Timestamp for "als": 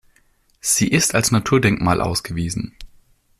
1.13-1.29